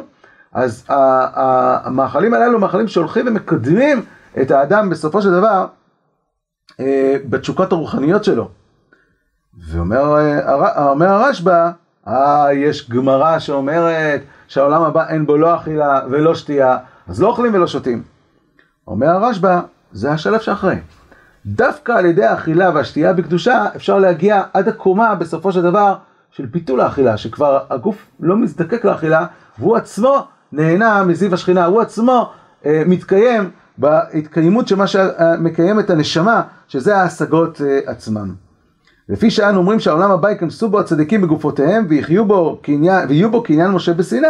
[0.54, 4.02] אז המאכלים הללו מאכלים שהולכים ומקדמים
[4.42, 5.68] את האדם בסופו של דבר
[6.80, 8.50] אה, בתשוקות הרוחניות שלו.
[9.68, 11.72] ואומר אה, הרשב"א,
[12.08, 17.54] אה, יש גמרא שאומרת שהעולם הבא אין בו לא אכילה ולא שתייה, אז לא אוכלים
[17.54, 18.04] ולא שותים.
[18.88, 19.60] אומר הרשב"א,
[19.92, 20.76] זה השלב שאחרי.
[21.46, 25.96] דווקא על ידי האכילה והשתייה בקדושה אפשר להגיע עד הקומה בסופו של דבר
[26.32, 29.26] של ביטול האכילה, שכבר הגוף לא מזדקק לאכילה
[29.60, 32.32] והוא עצמו נהנה מזיו השכינה, הוא עצמו
[32.65, 38.30] אה, מתקיים בהתקיימות של מה שמקיים את הנשמה, שזה ההשגות אה, עצמן.
[39.10, 43.72] לפי שאנו אומרים שהעולם הבא ייכנסו בו הצדיקים בגופותיהם ויחיו בו קניין, ויהיו בו קניין
[43.72, 44.28] משה בסיני.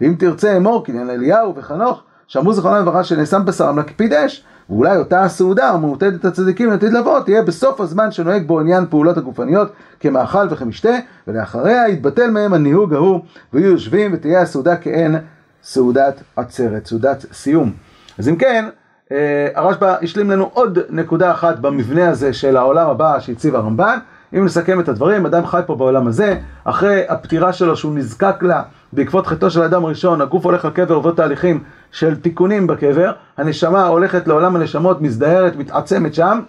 [0.00, 5.22] ואם תרצה אמור קניין אליהו וחנוך, שאמרו זכרונם לברכה שנאסם בשרם להקפיד אש, ואולי אותה
[5.22, 10.90] הסעודה המעוטדת הצדיקים לעתיד לבוא תהיה בסוף הזמן שנוהג בו עניין פעולות הגופניות כמאכל וכמשתה
[11.28, 13.20] ולאחריה יתבטל מהם הניהוג ההוא
[13.52, 15.16] ויהיו יושבים ותהיה הסעודה כעין
[15.62, 17.72] סעודת עצרת, סעודת סיום.
[18.18, 18.64] אז אם כן,
[19.12, 23.98] אה, הרשב"א השלים לנו עוד נקודה אחת במבנה הזה של העולם הבא שהציב הרמב"ן.
[24.34, 28.62] אם נסכם את הדברים, אדם חי פה בעולם הזה, אחרי הפטירה שלו שהוא נזקק לה
[28.92, 34.28] בעקבות חטאו של אדם הראשון, הגוף הולך לקבר, עובר תהליכים של תיקונים בקבר, הנשמה הולכת
[34.28, 36.40] לעולם הנשמות, מזדהרת, מתעצמת שם,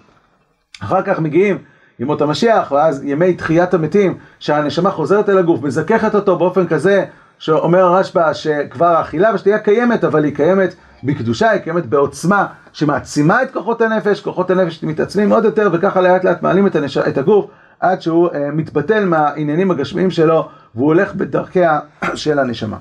[0.82, 1.58] אחר כך מגיעים
[1.98, 7.04] ימות המשיח, ואז ימי תחיית המתים, שהנשמה חוזרת אל הגוף, מזככת אותו באופן כזה,
[7.38, 10.74] שאומר הרשב"א שכבר האכילה והשתייה קיימת, אבל היא קיימת
[11.04, 16.24] בקדושה, היא קיימת בעוצמה שמעצימה את כוחות הנפש, כוחות הנפש מתעצמים עוד יותר, וככה לאט
[16.24, 16.98] לאט מעלים את, הנש...
[16.98, 17.46] את הגוף
[17.80, 21.80] עד שהוא uh, מתבטל מהעניינים הגשמיים שלו, והוא הולך בדרכיה
[22.14, 22.76] של הנשמה.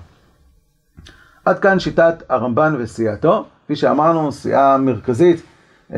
[1.46, 5.96] עד כאן שיטת הרמב"ן וסיעתו, כפי שאמרנו, סיעה מרכזית, uh, uh,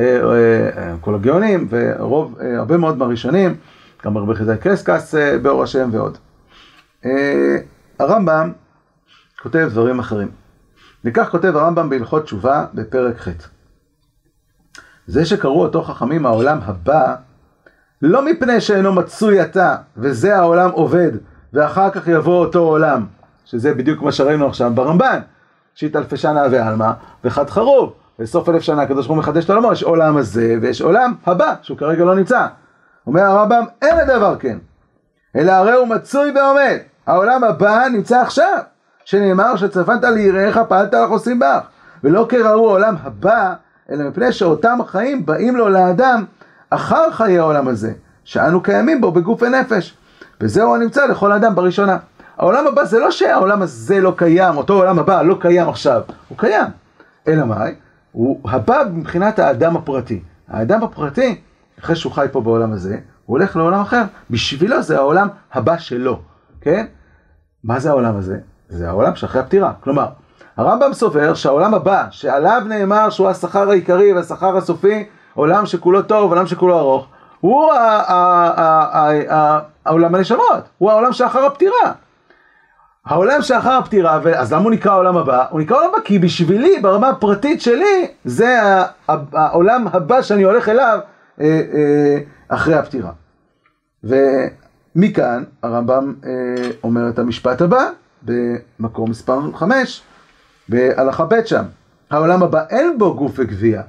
[1.02, 3.56] כל הגאונים ורוב, הרבה מאוד מהראשונים,
[4.06, 6.18] גם הרבה חיזי קרסקס באור השם ועוד.
[8.00, 8.52] הרמב"ם
[9.44, 10.28] כותב דברים אחרים.
[11.06, 13.30] וכך כותב הרמב"ם בהלכות תשובה בפרק ח'.
[15.08, 17.16] זה שקראו אותו חכמים העולם הבא,
[18.02, 21.12] לא מפני שאינו מצוי עתה, וזה העולם עובד,
[21.54, 23.06] ואחר כך יבוא אותו עולם,
[23.46, 25.20] שזה בדיוק מה שראינו עכשיו ברמב"ן,
[25.76, 26.92] שהתאלפי שנה ועלמא,
[27.24, 30.82] וחד חרוב, בסוף אלף שנה הקדוש ברוך הוא מחדש את עולמו, יש עולם הזה ויש
[30.82, 32.48] עולם הבא, שהוא כרגע לא נמצא.
[33.08, 34.58] אומר הרמב"ם, אין לדבר כן,
[35.36, 38.60] אלא הרי הוא מצוי ועומד, העולם הבא נמצא עכשיו.
[39.06, 41.60] שנאמר שצפנת ליראיך פעלת לך עושים בך,
[42.04, 43.54] ולא כראו העולם הבא,
[43.92, 46.26] אלא מפני שאותם החיים באים לו לאדם
[46.70, 49.98] אחר חיי העולם הזה, שאנו קיימים בו בגוף ונפש.
[50.42, 51.98] וזהו הנמצא לכל אדם בראשונה.
[52.38, 56.38] העולם הבא זה לא שהעולם הזה לא קיים, אותו עולם הבא לא קיים עכשיו, הוא
[56.38, 56.68] קיים.
[57.28, 57.76] אלא מאי?
[58.12, 60.22] הוא הבא מבחינת האדם הפרטי.
[60.48, 61.42] האדם הפרטי,
[61.80, 64.04] אחרי שהוא חי פה בעולם הזה, הוא הולך לעולם אחר.
[64.30, 66.20] בשבילו זה העולם הבא שלו,
[66.62, 66.86] כן?
[67.64, 68.38] מה זה העולם הזה?
[68.70, 69.74] זה העולם שאחרי הפטירה.
[69.80, 70.08] כלומר,
[70.58, 76.48] הרמב"ם סובר שהעולם הבא, שעליו נאמר שהוא השכר העיקרי והשכר הסופי, עולם שכולו טוב, עולם
[76.48, 77.08] שכולו ארוך,
[77.40, 77.74] הוא
[79.86, 81.92] העולם הנשמות, הוא העולם שאחר הפטירה.
[83.06, 85.46] העולם שאחר הפטירה, אז למה הוא נקרא העולם הבא?
[85.50, 88.60] הוא נקרא העולם הבא כי בשבילי, ברמה הפרטית שלי, זה
[89.34, 91.00] העולם הבא שאני הולך אליו
[91.42, 93.12] אה, אה, אחרי הפטירה.
[94.04, 96.32] ומכאן הרמב"ם אה,
[96.84, 97.90] אומר את המשפט הבא,
[98.24, 100.02] במקום מספר 5,
[100.70, 101.64] בהלכה ב' שם.
[102.10, 103.82] העולם הבא אין בו גוף וגבייה.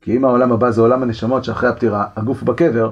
[0.00, 2.90] כי אם העולם הבא זה עולם הנשמות שאחרי הפטירה, הגוף בקבר,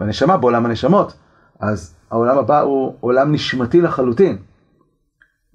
[0.00, 1.12] והנשמה בעולם הנשמות,
[1.60, 4.38] אז העולם הבא הוא עולם נשמתי לחלוטין.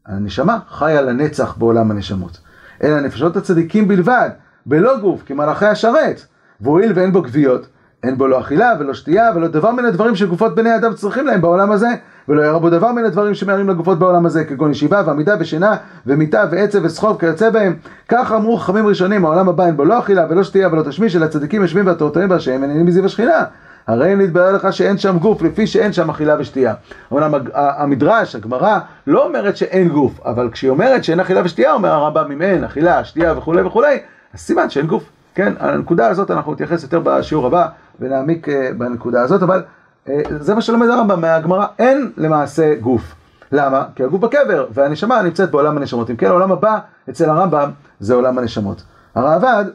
[0.08, 2.38] הנשמה חיה לנצח בעולם הנשמות.
[2.84, 4.30] אלא נפשות הצדיקים בלבד,
[4.66, 6.22] בלא גוף, כמלאכי השרת.
[6.62, 7.68] והואיל ואין בו גוויות,
[8.04, 11.42] אין בו לא אכילה ולא שתייה ולא דבר מן הדברים שגופות בני אדם צריכים להם
[11.42, 11.88] בעולם הזה,
[12.30, 16.46] ולא יראה בו דבר מן הדברים שמערים לגופות בעולם הזה, כגון ישיבה ועמידה ושינה ומיטה
[16.52, 17.76] ועצב וסחוב כיוצא בהם.
[18.08, 21.28] כך אמרו חכמים ראשונים, העולם הבא אין בו לא אכילה ולא שתייה ולא תשמיש, אלא
[21.28, 23.44] צדיקים יושבים והתורתרים בהשם ונהנים מזיו השכינה.
[23.88, 26.74] הרי נתברר לך שאין שם גוף, לפי שאין שם אכילה ושתייה.
[27.12, 32.32] אומנם המדרש, הגמרא, לא אומרת שאין גוף, אבל כשהיא אומרת שאין אכילה ושתייה, אומר הרמב"ם,
[32.32, 34.00] אם אין אכילה, שתייה וכולי וכולי,
[34.34, 35.04] אז סימן שאין גוף.
[35.36, 37.68] כן, הנקודה הזאת אנחנו נתייחס יותר בשיעור הבא
[38.00, 39.64] ונעמיק אה, בנקודה הזאת, אבל
[40.10, 43.16] אה, זה מה שלומד הרמב"ם מהגמרא, אין למעשה גוף.
[43.52, 43.84] למה?
[43.96, 46.10] כי הגוף בקבר, והנשמה נמצאת בעולם הנשמות.
[46.10, 48.84] אם כן, העולם הבא אצל הרמב"ם זה עולם הנשמות.
[49.16, 49.66] הרעב"ד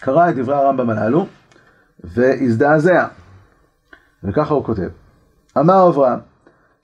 [0.00, 1.26] קרא את דברי הרמב"ם הללו
[2.04, 3.06] והזדעזע,
[4.24, 4.88] וככה הוא כותב:
[5.58, 6.18] אמר אברהם,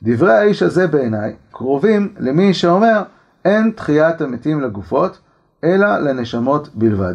[0.02, 3.02] דברי האיש הזה בעיניי קרובים למי שאומר
[3.44, 5.18] אין תחיית המתים לגופות,
[5.64, 7.14] אלא לנשמות בלבד.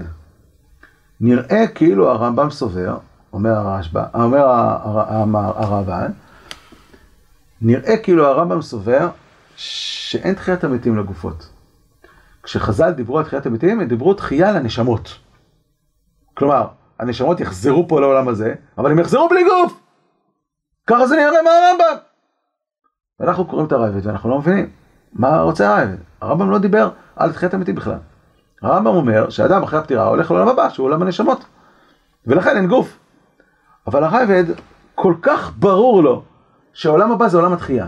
[1.21, 2.97] נראה כאילו הרמב"ם סובר
[3.33, 4.45] אומר הרשב"א, אומר
[5.33, 6.11] הרמב"ן,
[7.61, 9.09] נראה כאילו הרמב"ם סובר
[9.55, 11.49] שאין תחיית המתים לגופות.
[12.43, 15.19] כשחז"ל דיברו על תחיית המתים, הם דיברו תחייה לנשמות.
[16.33, 16.67] כלומר,
[16.99, 19.81] הנשמות יחזרו פה לעולם הזה, אבל הם יחזרו בלי גוף!
[20.87, 22.01] ככה זה נראה מהרמב"ם!
[23.19, 24.69] ואנחנו קוראים את הרייבד ואנחנו לא מבינים
[25.13, 25.97] מה רוצה הרייבד.
[26.21, 27.97] הרמב"ם לא דיבר על תחיית המתים בכלל.
[28.61, 31.45] הרמב"ם אומר שאדם אחרי הפטירה הולך לעולם הבא, שהוא עולם הנשמות.
[32.27, 32.97] ולכן אין גוף.
[33.87, 34.43] אבל הרייבד,
[34.95, 36.23] כל כך ברור לו
[36.73, 37.87] שהעולם הבא זה עולם התחייה.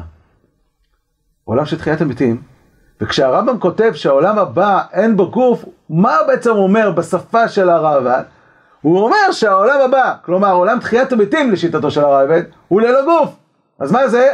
[1.44, 2.42] עולם של תחיית המתים,
[3.02, 8.24] וכשהרמב"ם כותב שהעולם הבא אין בו גוף, מה בעצם הוא אומר בשפה של הרייבד?
[8.82, 13.30] הוא אומר שהעולם הבא, כלומר עולם תחיית המתים לשיטתו של הרייבד, הוא ללא גוף.
[13.80, 14.28] אז מה זה?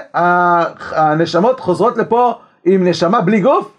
[0.92, 2.34] הנשמות חוזרות לפה
[2.66, 3.72] עם נשמה בלי גוף?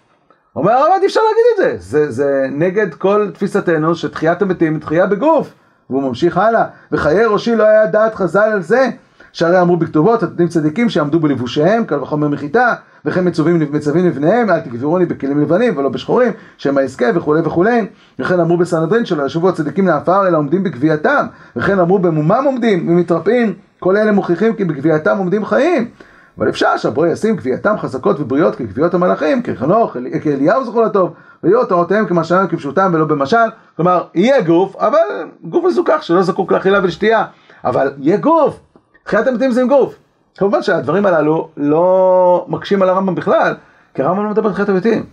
[0.55, 1.89] אומר הרמב"ם אי אפשר להגיד את זה.
[1.89, 5.53] זה, זה נגד כל תפיסתנו שתחיית המתים היא תחייה בגוף.
[5.89, 8.89] והוא ממשיך הלאה, וחיי ראשי לא היה דעת חז"ל על זה,
[9.33, 14.59] שהרי אמרו בכתובות, התנים צדיקים שעמדו בלבושיהם, קל וחומר מחיטה, וכן מצווים, מצווים לבניהם, אל
[14.59, 17.87] תגבירוני בכלים לבנים ולא בשחורים, שהם ההסכם וכולי וכולי,
[18.19, 23.53] וכן אמרו בסנהדרין שלא ישובו הצדיקים לעפר אלא עומדים בגבייתם, וכן אמרו במומם עומדים ומתרפאים,
[23.79, 25.89] כל אלה מוכיחים כי בגבייתם עומדים חיים.
[26.37, 32.05] אבל אפשר שהבורא ישים גבייתם חזקות ובריאות כגביות המלאכים, כחנוך, כאליהו זכור לטוב, ויהיו תורותיהם
[32.05, 33.37] כמשלם כפשוטם ולא במשל,
[33.75, 37.25] כלומר, יהיה גוף, אבל גוף מזוכח שלא זקוק לאכילה ולשתייה,
[37.65, 38.59] אבל יהיה גוף,
[39.03, 39.95] תחיית המתים זה עם גוף.
[40.39, 43.55] כמובן שהדברים הללו לא מקשים על הרמב"ם בכלל,
[43.93, 45.05] כי הרמב"ם לא מדבר על תחיית המתים.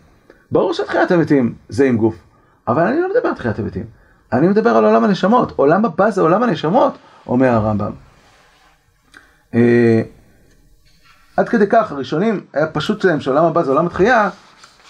[0.50, 2.14] ברור שתחיית המתים זה עם גוף,
[2.68, 3.84] אבל אני לא מדבר על תחיית המתים.
[4.32, 7.92] אני מדבר על עולם הנשמות, עולם הבא זה עולם הנשמות, אומר הרמב"ם.
[9.54, 10.02] אה,
[11.36, 14.30] עד כדי כך, הראשונים, היה פשוט להם שעולם הבא זה עולם התחייה,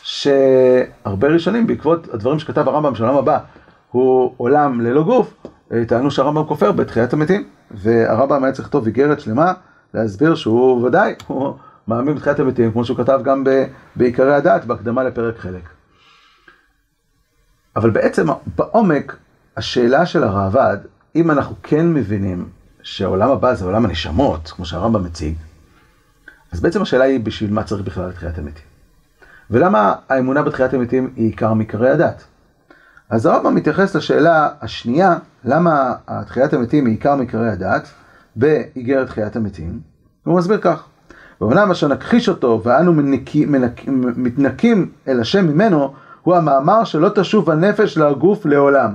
[0.03, 3.39] שהרבה ראשונים, בעקבות הדברים שכתב הרמב"ם שעולם הבא
[3.91, 5.35] הוא עולם ללא גוף,
[5.73, 9.53] אה, טענו שהרמב"ם כופר בתחיית המתים, והרמב"ם היה צריך לכתוב איגרת שלמה
[9.97, 11.55] להסביר שהוא ודאי, הוא
[11.89, 13.45] מאמין בתחיית המתים, כמו שהוא כתב גם
[13.97, 15.63] בעיקרי הדת, בהקדמה לפרק חלק.
[17.77, 19.17] אבל בעצם בעומק,
[19.57, 20.77] השאלה של הראב"ד,
[21.17, 22.49] אם אנחנו כן מבינים
[22.83, 25.35] שהעולם הבא זה עולם הנשמות, כמו שהרמב"ם מציג,
[26.53, 28.65] אז בעצם השאלה היא בשביל מה צריך בכלל את תחיית המתים.
[29.51, 32.25] ולמה האמונה בתחיית המתים היא עיקר מעיקרי הדת?
[33.11, 35.95] אז הרמב"ם מתייחס לשאלה השנייה, למה
[36.27, 37.89] תחיית המתים היא עיקר מעיקרי הדת,
[38.37, 39.81] באיגרת תחיית המתים,
[40.25, 40.85] הוא מסביר כך:
[41.41, 43.81] ואומנם אשר נכחיש אותו ואנו מנקי, מנק,
[44.17, 48.93] מתנקים אל השם ממנו, הוא המאמר שלא תשוב הנפש לגוף לעולם,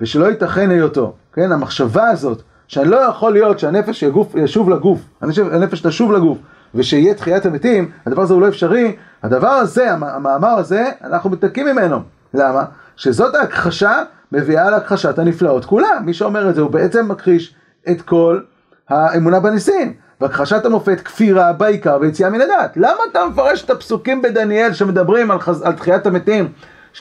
[0.00, 1.14] ושלא ייתכן היותו.
[1.32, 6.38] כן, המחשבה הזאת, שאני לא יכול להיות שהנפש יגוף, ישוב לגוף, הנפש תשוב לגוף,
[6.74, 12.00] ושיהיה תחיית המתים, הדבר הזה הוא לא אפשרי, הדבר הזה, המאמר הזה, אנחנו מתנקים ממנו.
[12.34, 12.64] למה?
[12.96, 16.00] שזאת ההכחשה מביאה להכחשת הנפלאות כולה.
[16.04, 17.54] מי שאומר את זה הוא בעצם מכחיש
[17.90, 18.40] את כל
[18.88, 19.94] האמונה בניסים.
[20.20, 22.76] והכחשת המופת כפירה בעיקר ויציאה מן הדת.
[22.76, 25.62] למה אתה מפרש את הפסוקים בדניאל שמדברים על, חז...
[25.62, 26.52] על תחיית המתים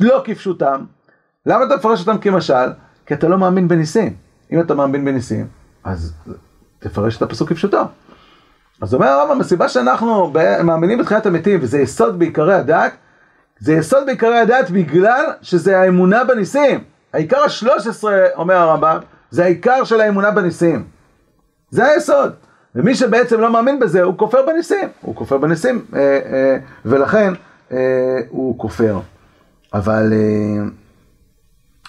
[0.02, 0.86] לא כפשוטם?
[1.46, 2.70] למה אתה מפרש אותם כמשל?
[3.06, 4.14] כי אתה לא מאמין בניסים.
[4.52, 5.48] אם אתה מאמין בניסים,
[5.84, 6.14] אז
[6.80, 7.82] תפרש את הפסוק כפשוטו.
[8.82, 12.92] אז אומר הרמב"ם, הסיבה שאנחנו מאמינים בתחיית המתים, וזה יסוד בעיקרי הדת,
[13.60, 16.84] זה יסוד בעיקרי הדת בגלל שזה האמונה בניסים.
[17.14, 18.98] העיקר השלוש עשרה, אומר הרמב"ם,
[19.32, 20.93] זה העיקר של האמונה בניסים.
[21.74, 22.34] זה היסוד.
[22.76, 24.90] ומי שבעצם לא מאמין בזה, הוא כופר בניסים.
[25.02, 27.34] הוא כופר בניסים, אה, אה, ולכן
[27.72, 27.78] אה,
[28.30, 29.00] הוא כופר.
[29.74, 30.14] אבל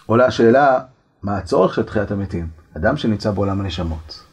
[0.06, 0.80] עולה השאלה,
[1.22, 2.46] מה הצורך של תחיית המתים?
[2.76, 4.24] אדם שנמצא בעולם הנשמות.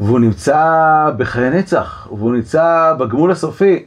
[0.00, 3.84] והוא נמצא בחיי נצח, והוא נמצא בגמול הסופי,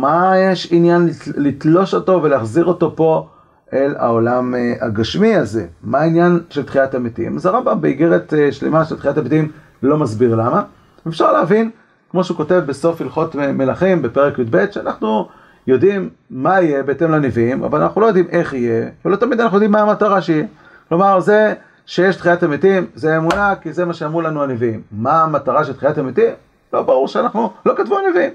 [0.00, 3.28] מה יש עניין לתלוש אותו ולהחזיר אותו פה
[3.72, 5.66] אל העולם אה, הגשמי הזה?
[5.82, 7.36] מה העניין של תחיית המתים?
[7.36, 9.50] אז הרמב"ם באיגרת אה, שלמה של תחיית המתים
[9.82, 10.62] לא מסביר למה.
[11.08, 11.70] אפשר להבין,
[12.10, 15.28] כמו שהוא כותב בסוף הלכות מלכים בפרק י"ב, שאנחנו
[15.66, 19.72] יודעים מה יהיה בהתאם לנביאים, אבל אנחנו לא יודעים איך יהיה, ולא תמיד אנחנו יודעים
[19.72, 20.46] מה המטרה שיהיה.
[20.88, 21.54] כלומר, זה
[21.86, 24.82] שיש תחיית המתים, זה אמונה, כי זה מה שאמרו לנו הנביאים.
[24.92, 26.30] מה המטרה של תחיית המתים?
[26.72, 28.30] לא ברור שאנחנו, לא כתבו הנביאים.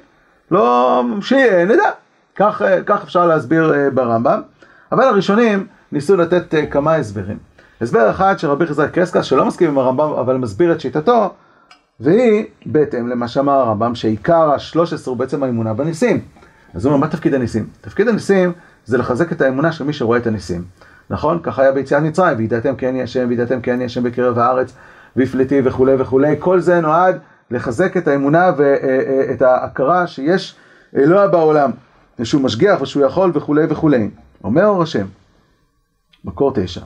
[0.52, 1.89] לא, שיהיה, נדע.
[2.36, 4.41] כך, כך אפשר להסביר אה, ברמב"ם.
[4.91, 7.38] אבל הראשונים ניסו לתת אה, כמה הסברים.
[7.82, 11.34] הסבר אחד של רבי חזק קרסקס, שלא מסכים עם הרמב"ם, אבל מסביר את שיטתו,
[12.00, 16.21] והיא בהתאם למה שאמר הרמב"ם, שעיקר השלוש עשרה הוא בעצם האמונה בניסים.
[16.74, 17.67] אז הוא אומר, מה תפקיד הניסים?
[17.82, 18.52] תפקיד הניסים
[18.86, 20.63] זה לחזק את האמונה של מי שרואה את הניסים.
[21.10, 21.39] נכון?
[21.43, 24.74] ככה היה ביציאת מצרים, וידעתם כי אני השם, וידעתם כי אני השם בקרב הארץ,
[25.15, 26.36] והפלטי וכולי וכולי.
[26.39, 27.19] כל זה נועד
[27.52, 30.56] לחזק את האמונה ואת ההכרה שיש
[30.95, 31.71] אלוה בעולם,
[32.19, 34.10] ושהוא משגיח ושהוא יכול וכולי וכולי.
[34.43, 35.06] אומר אור השם,
[36.26, 36.82] מקור תשע,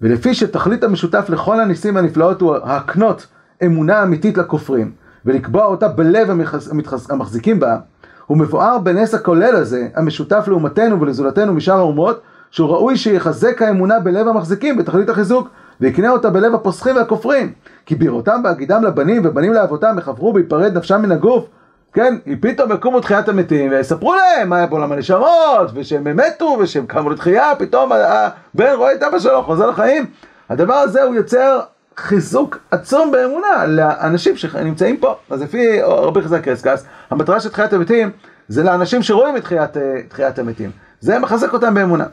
[0.00, 3.26] ולפי שתכלית המשותף לכל הניסים הנפלאות הוא להקנות
[3.64, 4.92] אמונה אמיתית לכופרים,
[5.24, 7.10] ולקבוע אותה בלב המחז...
[7.10, 7.78] המחזיקים בה,
[8.26, 14.28] הוא מבואר בנס הכולל הזה, המשותף לאומתנו ולזולתנו משאר האומות, שהוא ראוי שיחזק האמונה בלב
[14.28, 15.48] המחזיקים בתכלית החיזוק,
[15.80, 17.52] ויקנה אותה בלב הפוסחים והכופרים.
[17.86, 21.46] כי בראותם בהגידם לבנים ובנים לאבותם יחברו ויפרד נפשם מן הגוף.
[21.94, 27.10] כן, פתאום יקומו תחיית המתים ויספרו להם מה היה בעולם הנשמות, ושהם מתו ושהם קמו
[27.10, 30.06] לתחייה, פתאום הבן רואה את אבא שלו חוזר לחיים.
[30.48, 31.60] הדבר הזה הוא יוצר
[31.96, 35.16] חיזוק עצום באמונה לאנשים שנמצאים פה.
[35.30, 38.10] אז לפי רבי חזק קרסקס, המטרה של תחיית המתים
[38.48, 39.76] זה לאנשים שרואים את תחיית,
[40.08, 40.70] תחיית המתים.
[41.00, 42.06] זה מחזק אותם באמונה.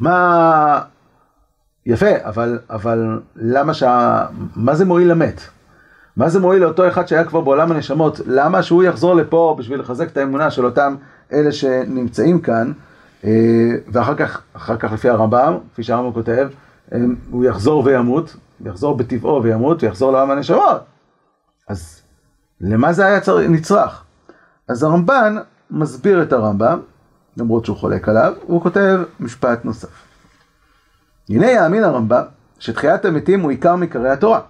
[0.00, 0.80] מה...
[1.86, 4.24] יפה, אבל, אבל למה שה...
[4.56, 5.40] מה זה מועיל למת?
[6.16, 8.20] מה זה מועיל לאותו אחד שהיה כבר בעולם הנשמות?
[8.26, 10.96] למה שהוא יחזור לפה בשביל לחזק את האמונה של אותם
[11.32, 12.72] אלה שנמצאים כאן?
[13.24, 13.30] אה,
[13.92, 16.48] ואחר כך, אחר כך לפי הרמב"ם, כפי שהרמב"ם כותב,
[17.30, 20.82] הוא יחזור וימות, יחזור בטבעו וימות, ויחזור לעולם הנשמות.
[21.68, 22.02] אז
[22.60, 24.04] למה זה היה נצרך?
[24.68, 25.36] אז הרמב"ן
[25.70, 26.80] מסביר את הרמב"ם,
[27.36, 29.88] למרות שהוא חולק עליו, הוא כותב משפט נוסף.
[31.28, 32.22] הנה יאמין הרמב"ם
[32.58, 34.40] שתחיית המתים הוא עיקר מעיקרי התורה.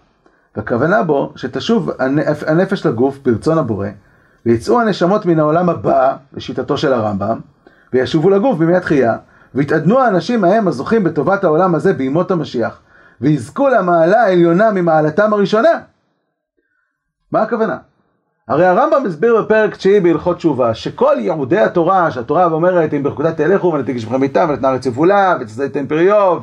[0.57, 1.91] והכוונה בו שתשוב
[2.47, 3.89] הנפש לגוף ברצון הבורא,
[4.47, 7.41] ויצאו הנשמות מן העולם הבא, לשיטתו של הרמב"ם,
[7.93, 9.17] וישובו לגוף בימי התחייה,
[9.55, 12.81] ויתעדנו האנשים ההם הזוכים בטובת העולם הזה בימות המשיח,
[13.21, 15.81] ויזכו למעלה העליונה ממעלתם הראשונה.
[17.33, 17.79] מה הכוונה?
[18.49, 23.73] הרי הרמב"ם הסביר בפרק תשיעי בהלכות תשובה, שכל ייעודי התורה, שהתורה אומרת אם בחוקתה תלכו
[23.73, 26.39] ונתיק שמכם איתם ונתנה ארץ יבולה ותצדיתם פריו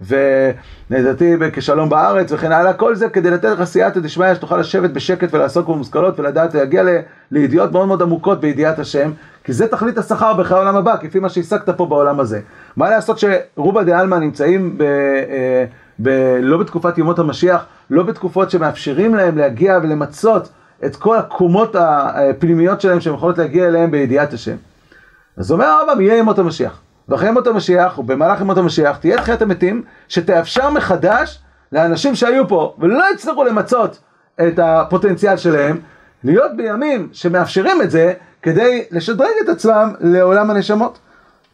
[0.00, 5.34] ונדעתי כשלום בארץ וכן הלאה, כל זה כדי לתת לך סייעתא דשמיא שתוכל לשבת בשקט
[5.34, 6.82] ולעסוק במושכלות ולדעת להגיע
[7.30, 9.10] לידיעות מאוד מאוד עמוקות בידיעת השם,
[9.44, 12.40] כי זה תכלית השכר בחיי העולם הבא, כפי מה שהשגת פה בעולם הזה.
[12.76, 14.82] מה לעשות שרובה דה עלמא נמצאים ב...
[14.82, 15.64] אה,
[15.98, 16.08] ב...
[16.42, 20.48] לא בתקופת ימות המשיח, לא בתקופות שמאפשרים להם להגיע ולמצות
[20.84, 24.56] את כל הקומות הפנימיות שלהם שהן יכולות להגיע אליהם בידיעת השם.
[25.36, 26.80] אז אומר הרמב"ם, יהיה ימות המשיח.
[27.08, 31.38] ואחרי ימות המשיח, ובמהלך ימות המשיח, תהיה תחיית המתים, שתאפשר מחדש
[31.72, 33.98] לאנשים שהיו פה ולא הצליחו למצות
[34.40, 35.80] את הפוטנציאל שלהם,
[36.24, 38.12] להיות בימים שמאפשרים את זה
[38.42, 40.98] כדי לשדרג את עצמם לעולם הנשמות.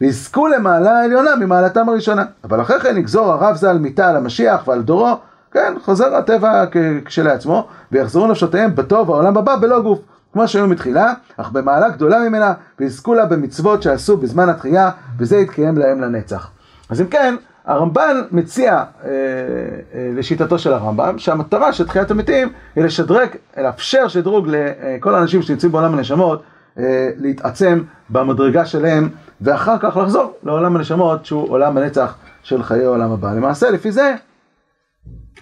[0.01, 2.23] ויזכו למעלה העליונה ממעלתם הראשונה.
[2.43, 5.17] אבל אחרי כן יגזור הרב ז"ל מיתה על המשיח ועל דורו,
[5.53, 6.65] כן, חוזר הטבע
[7.05, 9.99] כשלעצמו, ויחזרו נפשותיהם בטוב העולם הבא בלא גוף,
[10.33, 14.89] כמו שהיו מתחילה, אך במעלה גדולה ממנה, ויזכו לה במצוות שעשו בזמן התחייה,
[15.19, 16.51] וזה יתקיים להם לנצח.
[16.89, 17.35] אז אם כן,
[17.65, 24.47] הרמב"ן מציע אה, אה, לשיטתו של הרמב"ם, שהמטרה של תחיית המתים היא לשדרג, לאפשר שדרוג
[24.49, 26.43] לכל האנשים שנמצאים בעולם הנשמות,
[26.79, 29.09] אה, להתעצם במדרגה שלהם,
[29.41, 33.33] ואחר כך לחזור לעולם הנשמות, שהוא עולם הנצח של חיי העולם הבא.
[33.33, 34.15] למעשה, לפי זה,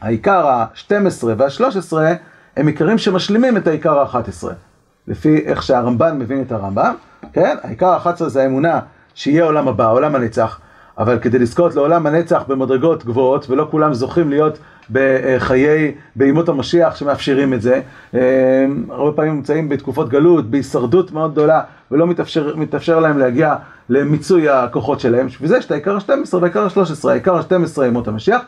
[0.01, 1.93] העיקר ה-12 וה-13
[2.57, 4.47] הם עיקרים שמשלימים את העיקר ה-11,
[5.07, 6.95] לפי איך שהרמב"ן מבין את הרמב"ם,
[7.33, 7.55] כן?
[7.63, 8.79] העיקר ה-11 זה האמונה
[9.15, 10.59] שיהיה עולם הבא, עולם הנצח,
[10.97, 14.57] אבל כדי לזכות לעולם הנצח במדרגות גבוהות, ולא כולם זוכים להיות
[14.91, 17.81] בחיי, בימות המשיח שמאפשרים את זה,
[18.89, 23.55] הרבה פעמים נמצאים בתקופות גלות, בהישרדות מאוד גדולה, ולא מתאפשר, מתאפשר להם להגיע
[23.89, 28.41] למיצוי הכוחות שלהם, בשביל זה יש את העיקר ה-12 והעיקר ה-13, העיקר ה-12 ימות המשיח,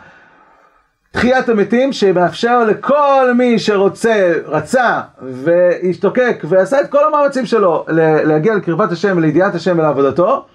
[1.14, 7.86] תחיית המתים שמאפשר לכל מי שרוצה, רצה והשתוקק ועשה את כל המאמצים שלו
[8.24, 10.46] להגיע לקרבת השם, לידיעת השם ולעבודתו,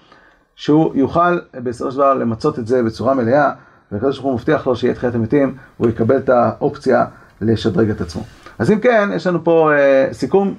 [0.55, 3.51] שהוא יוכל בסופו של דבר למצות את זה בצורה מלאה,
[3.91, 7.05] והקדוש ברוך הוא מבטיח לו שיהיה תחיית המתים, הוא יקבל את האופציה
[7.41, 8.23] לשדרג את עצמו.
[8.59, 10.55] אז אם כן, יש לנו פה אה, סיכום,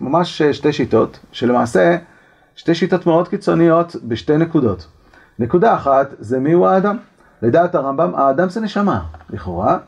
[0.00, 1.96] ממש אה, שתי שיטות, שלמעשה
[2.56, 4.86] שתי שיטות מאוד קיצוניות בשתי נקודות.
[5.38, 6.96] נקודה אחת זה מיהו האדם.
[7.44, 9.78] לדעת הרמב"ם, האדם זה נשמה, לכאורה,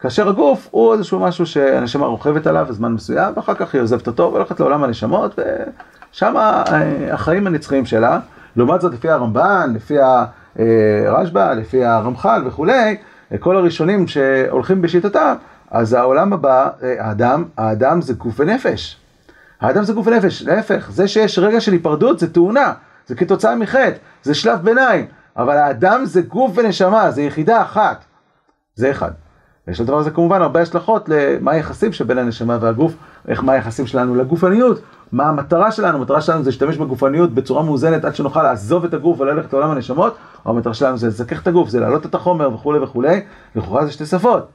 [0.00, 4.30] כאשר הגוף הוא איזשהו משהו שהנשמה רוכבת עליו בזמן מסוים, ואחר כך היא עוזבת אותו
[4.32, 6.62] והולכת לעולם הנשמות, ושם אה,
[7.12, 8.18] החיים הנצחיים שלה.
[8.56, 9.96] לעומת זאת, לפי הרמב"ן, לפי
[11.06, 12.96] הרשב"א, לפי הרמח"ל וכולי,
[13.40, 15.34] כל הראשונים שהולכים בשיטתם,
[15.70, 18.96] אז העולם הבא, האדם, האדם זה גוף ונפש.
[19.60, 22.72] האדם זה גוף ונפש, להפך, זה שיש רגע של היפרדות זה תאונה,
[23.06, 25.06] זה כתוצאה מחטא, זה שלב ביניים.
[25.36, 28.04] אבל האדם זה גוף ונשמה, זה יחידה אחת.
[28.74, 29.10] זה אחד.
[29.68, 32.94] יש לדבר הזה כמובן הרבה השלכות למה היחסים שבין הנשמה והגוף,
[33.28, 38.04] איך מה היחסים שלנו לגופניות, מה המטרה שלנו, המטרה שלנו זה להשתמש בגופניות בצורה מאוזנת
[38.04, 40.16] עד שנוכל לעזוב את הגוף וללכת לעולם הנשמות,
[40.46, 43.20] או המטרה שלנו זה לזכך את הגוף, זה להעלות את החומר וכולי וכולי,
[43.56, 44.48] לכאורה זה שתי שפות.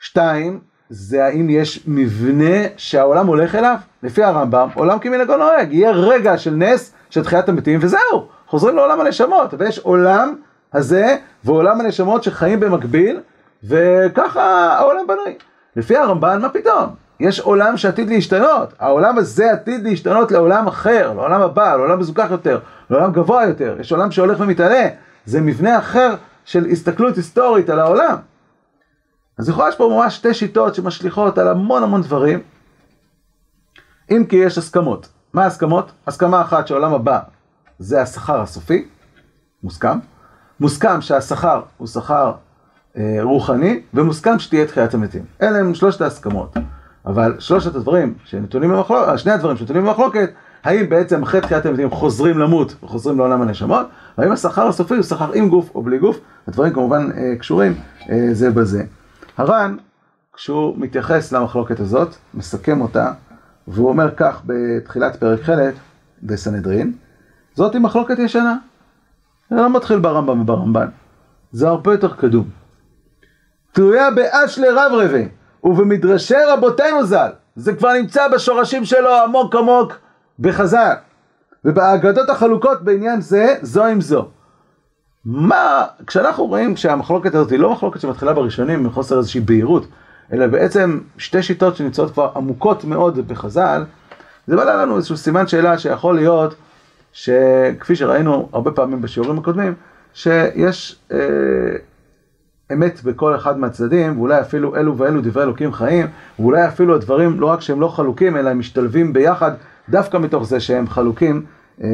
[0.00, 6.38] שתיים, זה האם יש מבנה שהעולם הולך אליו, לפי הרמב"ם, עולם כמנהגו נוהג, יהיה רגע
[6.38, 8.28] של נס של תחיית המתים וזהו.
[8.52, 10.34] חוזרים לעולם הנשמות, ויש עולם
[10.72, 13.20] הזה ועולם הנשמות שחיים במקביל,
[13.64, 14.42] וככה
[14.78, 15.38] העולם בנוי.
[15.76, 16.86] לפי הרמב"ן, מה פתאום?
[17.20, 22.60] יש עולם שעתיד להשתנות, העולם הזה עתיד להשתנות לעולם אחר, לעולם הבא, לעולם מזוכח יותר,
[22.90, 24.88] לעולם גבוה יותר, יש עולם שהולך ומתעלה,
[25.24, 28.16] זה מבנה אחר של הסתכלות היסטורית על העולם.
[29.38, 32.40] אז יכול להיות פה ממש שתי שיטות שמשליכות על המון המון דברים,
[34.10, 35.08] אם כי יש הסכמות.
[35.32, 35.92] מה ההסכמות?
[36.06, 37.18] הסכמה אחת שעולם הבא
[37.78, 38.88] זה השכר הסופי,
[39.62, 39.98] מוסכם.
[40.60, 42.32] מוסכם שהשכר הוא שכר
[42.96, 45.22] אה, רוחני, ומוסכם שתהיה תחיית המתים.
[45.42, 46.56] אלה הם שלושת ההסכמות.
[47.06, 50.30] אבל שלושת הדברים שנתונים במחלוקת, שני הדברים שנתונים במחלוקת,
[50.64, 53.86] האם בעצם אחרי תחיית המתים חוזרים למות וחוזרים לעולם הנשמות,
[54.18, 57.74] והאם השכר הסופי הוא שכר עם גוף או בלי גוף, הדברים כמובן אה, קשורים
[58.10, 58.84] אה, זה בזה.
[59.36, 59.76] הר"ן
[60.34, 63.12] כשהוא מתייחס למחלוקת הזאת, מסכם אותה,
[63.68, 65.74] והוא אומר כך בתחילת פרק חלק
[66.22, 66.92] בסנהדרין,
[67.54, 68.56] זאתי מחלוקת ישנה.
[69.50, 70.88] זה לא מתחיל ברמב"ם וברמב"ן,
[71.52, 72.44] זה הרבה יותר קדום.
[73.72, 75.28] תלויה באשלי רב רבי
[75.64, 79.92] ובמדרשי רבותינו ז"ל, זה כבר נמצא בשורשים שלו עמוק עמוק
[80.38, 80.94] בחז"ל,
[81.64, 84.28] ובאגדות החלוקות בעניין זה, זו עם זו.
[85.24, 89.86] מה, כשאנחנו רואים שהמחלוקת הזאת היא לא מחלוקת שמתחילה בראשונים מחוסר איזושהי בהירות,
[90.32, 93.84] אלא בעצם שתי שיטות שנמצאות כבר עמוקות מאוד בחז"ל,
[94.46, 96.54] זה בא לנו איזשהו סימן שאלה שיכול להיות
[97.12, 99.74] שכפי שראינו הרבה פעמים בשיעורים הקודמים,
[100.14, 101.18] שיש אה,
[102.72, 106.06] אמת בכל אחד מהצדדים, ואולי אפילו אלו ואלו דברי אלוקים חיים,
[106.38, 109.52] ואולי אפילו הדברים לא רק שהם לא חלוקים, אלא הם משתלבים ביחד,
[109.88, 111.44] דווקא מתוך זה שהם חלוקים.
[111.82, 111.88] אה,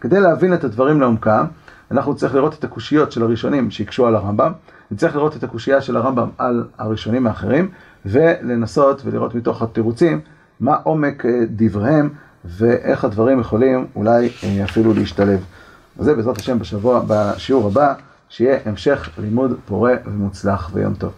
[0.00, 1.44] כדי להבין את הדברים לעומקם,
[1.90, 4.52] אנחנו צריך לראות את הקושיות של הראשונים שהקשו על הרמב"ם,
[4.90, 7.70] נצטרך לראות את הקושייה של הרמב"ם על הראשונים האחרים,
[8.06, 10.20] ולנסות ולראות מתוך התירוצים
[10.60, 12.10] מה עומק אה, דבריהם
[12.48, 15.44] ואיך הדברים יכולים אולי אה, אפילו להשתלב.
[15.98, 17.94] אז זה בעזרת השם בשבוע, בשיעור הבא,
[18.28, 21.12] שיהיה המשך לימוד פורה ומוצלח ויום טוב.